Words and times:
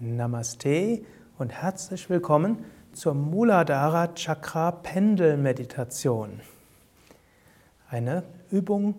Namaste 0.00 1.02
und 1.38 1.50
herzlich 1.50 2.08
willkommen 2.08 2.64
zur 2.92 3.14
Muladhara 3.14 4.14
Chakra 4.14 4.70
Pendelmeditation. 4.70 6.40
Eine 7.90 8.22
Übung, 8.52 8.94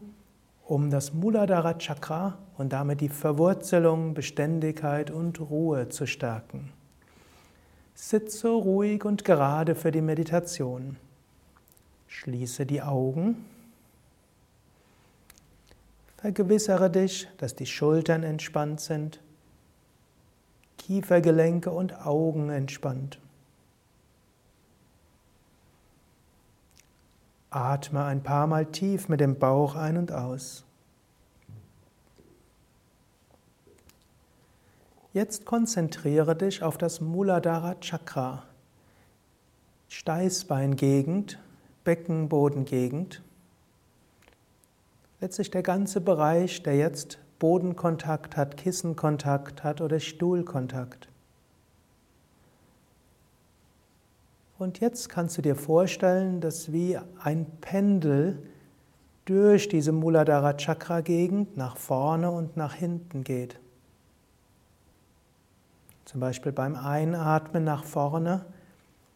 um 0.65 0.89
das 0.89 1.13
Muladhara 1.13 1.75
Chakra 1.75 2.37
und 2.57 2.73
damit 2.73 2.99
die 2.99 3.07
Verwurzelung, 3.07 4.13
Beständigkeit 4.13 5.09
und 5.09 5.39
Ruhe 5.39 5.87
zu 5.87 6.05
stärken. 6.05 6.73
Sitze 7.95 8.49
ruhig 8.49 9.05
und 9.05 9.23
gerade 9.23 9.75
für 9.75 9.91
die 9.91 10.01
Meditation. 10.01 10.97
Schließe 12.07 12.65
die 12.65 12.81
Augen. 12.81 13.45
Vergewissere 16.17 16.89
dich, 16.89 17.29
dass 17.37 17.55
die 17.55 17.67
Schultern 17.67 18.23
entspannt 18.23 18.81
sind 18.81 19.21
Kiefergelenke 20.89 21.69
und 21.69 22.03
Augen 22.03 22.49
entspannt. 22.49 23.19
Atme 27.51 28.03
ein 28.05 28.23
paar 28.23 28.47
Mal 28.47 28.65
tief 28.65 29.07
mit 29.07 29.19
dem 29.19 29.37
Bauch 29.37 29.75
ein 29.75 29.97
und 29.97 30.11
aus. 30.11 30.63
Jetzt 35.13 35.45
konzentriere 35.45 36.35
dich 36.35 36.63
auf 36.63 36.79
das 36.79 37.01
Muladhara 37.01 37.75
Chakra, 37.75 38.45
Steißbeingegend, 39.89 41.37
Beckenbodengegend. 41.83 43.21
Letztlich 45.21 45.51
der 45.51 45.61
ganze 45.61 46.01
Bereich, 46.01 46.63
der 46.63 46.77
jetzt 46.77 47.19
Bodenkontakt 47.39 48.37
hat, 48.37 48.57
Kissenkontakt 48.57 49.63
hat 49.63 49.81
oder 49.81 49.99
Stuhlkontakt. 49.99 51.07
Und 54.57 54.81
jetzt 54.81 55.07
kannst 55.07 55.37
du 55.37 55.41
dir 55.41 55.55
vorstellen, 55.55 56.41
dass 56.41 56.73
wie 56.73 56.99
ein 57.23 57.45
Pendel 57.61 58.43
durch 59.23 59.69
diese 59.69 59.93
Muladhara 59.93 60.53
Chakra 60.57 60.99
Gegend 60.99 61.55
nach 61.55 61.77
vorne 61.77 62.29
und 62.29 62.57
nach 62.57 62.73
hinten 62.73 63.23
geht. 63.23 63.57
Zum 66.03 66.19
Beispiel 66.19 66.51
beim 66.51 66.75
Einatmen 66.75 67.63
nach 67.63 67.85
vorne, 67.85 68.43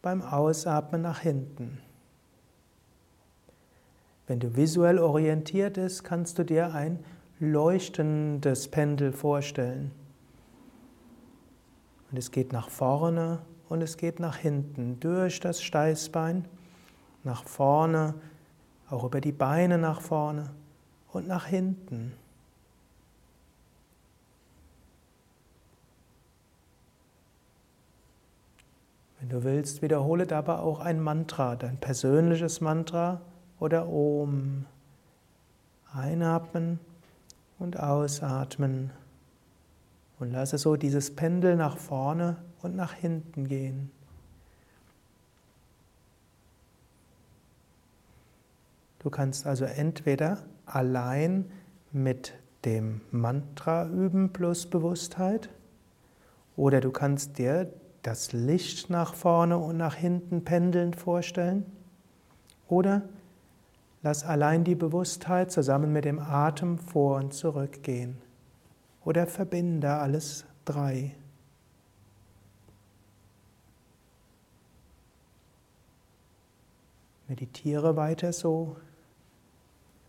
beim 0.02 0.22
Ausatmen 0.22 1.02
nach 1.02 1.20
hinten. 1.20 1.80
Wenn 4.28 4.40
du 4.40 4.56
visuell 4.56 5.00
orientiert 5.00 5.74
bist, 5.74 6.04
kannst 6.04 6.40
du 6.40 6.46
dir 6.46 6.74
ein 6.74 7.00
leuchtendes 7.40 8.68
Pendel 8.70 9.12
vorstellen. 9.12 9.92
Und 12.12 12.18
es 12.18 12.32
geht 12.32 12.54
nach 12.54 12.70
vorne 12.70 13.40
und 13.70 13.82
es 13.82 13.98
geht 13.98 14.20
nach 14.20 14.38
hinten, 14.38 15.00
durch 15.00 15.40
das 15.40 15.62
Steißbein, 15.64 16.46
nach 17.24 17.44
vorne, 17.46 18.14
auch 18.90 19.04
über 19.04 19.20
die 19.20 19.32
Beine 19.32 19.78
nach 19.78 20.02
vorne 20.02 20.52
und 21.12 21.28
nach 21.28 21.48
hinten. 21.48 22.14
Wenn 29.20 29.30
du 29.30 29.44
willst, 29.44 29.82
wiederhole 29.82 30.28
dabei 30.28 30.58
auch 30.58 30.82
ein 30.82 31.00
Mantra, 31.00 31.56
dein 31.56 31.78
persönliches 31.78 32.60
Mantra 32.60 33.22
oder 33.60 33.88
Om. 33.88 34.66
Einatmen 35.94 36.80
und 37.64 37.80
ausatmen. 37.80 38.92
Und 40.20 40.32
lasse 40.32 40.58
so 40.58 40.76
dieses 40.76 41.16
Pendel 41.16 41.56
nach 41.56 41.78
vorne 41.78 42.38
und 42.62 42.76
nach 42.76 42.94
hinten 42.94 43.48
gehen. 43.48 43.92
Du 49.00 49.10
kannst 49.10 49.48
also 49.48 49.66
entweder 49.66 50.38
allein 50.66 51.52
mit 51.92 52.34
dem 52.64 53.02
Mantra 53.12 53.86
üben 53.88 54.32
plus 54.32 54.66
Bewusstheit 54.70 55.50
oder 56.56 56.80
du 56.80 56.92
kannst 56.92 57.38
dir 57.38 57.74
das 58.02 58.32
Licht 58.32 58.90
nach 58.90 59.14
vorne 59.14 59.58
und 59.58 59.76
nach 59.76 59.96
hinten 59.96 60.46
pendelnd 60.46 60.96
vorstellen 60.96 61.66
oder 62.70 63.02
Lass 64.04 64.26
allein 64.26 64.66
die 64.66 64.76
Bewusstheit 64.76 65.52
zusammen 65.52 65.94
mit 65.94 66.04
dem 66.04 66.20
Atem 66.20 66.78
vor 66.78 67.16
und 67.16 67.34
zurück 67.34 67.84
gehen. 67.84 68.18
Oder 69.06 69.28
verbinde 69.28 69.94
alles 69.94 70.46
drei. 70.66 71.16
Meditiere 77.30 77.96
weiter 77.96 78.34
so, 78.34 78.76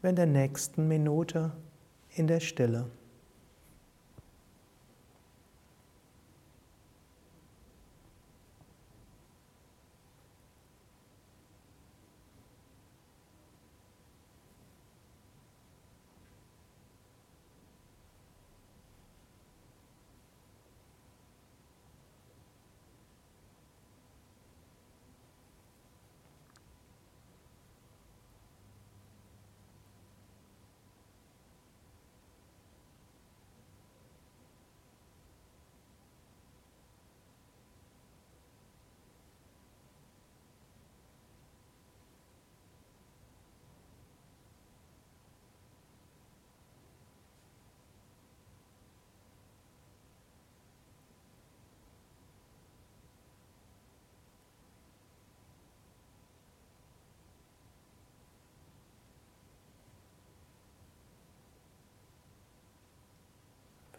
in 0.02 0.16
der 0.16 0.26
nächsten 0.26 0.88
Minute 0.88 1.52
in 2.14 2.26
der 2.26 2.40
Stille. 2.40 2.90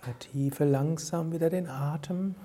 Vertiefe 0.05 0.65
langsam 0.65 1.31
wieder 1.31 1.49
den 1.49 1.67
Atem. 1.67 2.35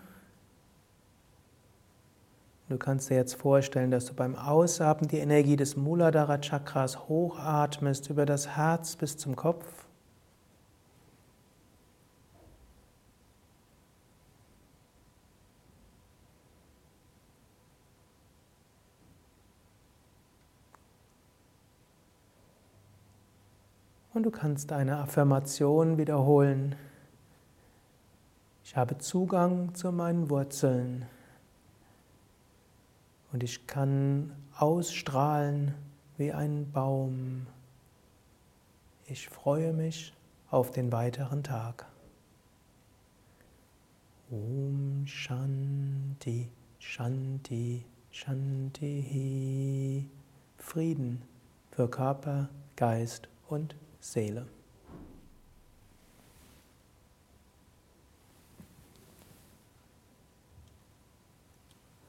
Du 2.71 2.79
kannst 2.79 3.11
dir 3.11 3.17
jetzt 3.17 3.35
vorstellen, 3.35 3.91
dass 3.91 4.07
du 4.07 4.15
beim 4.15 4.35
Ausatmen 4.35 5.11
die 5.11 5.19
Energie 5.19 5.57
des 5.57 5.77
Muladhara 5.77 6.39
Chakras 6.39 7.07
hochatmest 7.07 8.09
über 8.09 8.25
das 8.25 8.57
Herz 8.57 8.97
bis 8.97 9.19
zum 9.19 9.37
Kopf. 9.37 9.67
Und 24.15 24.23
du 24.23 24.31
kannst 24.31 24.73
eine 24.73 24.97
Affirmation 24.97 25.99
wiederholen. 25.99 26.75
Ich 28.71 28.77
habe 28.77 28.99
Zugang 28.99 29.75
zu 29.75 29.91
meinen 29.91 30.31
Wurzeln 30.31 31.05
und 33.33 33.43
ich 33.43 33.67
kann 33.67 34.33
ausstrahlen 34.57 35.75
wie 36.17 36.31
ein 36.31 36.71
Baum. 36.71 37.49
Ich 39.07 39.29
freue 39.29 39.73
mich 39.73 40.15
auf 40.53 40.71
den 40.71 40.93
weiteren 40.93 41.43
Tag. 41.43 41.87
Om 44.31 45.05
Shanti, 45.05 46.49
Shanti, 46.79 47.85
Shanti. 48.13 50.09
Frieden 50.59 51.23
für 51.73 51.91
Körper, 51.91 52.49
Geist 52.77 53.29
und 53.49 53.75
Seele. 53.99 54.47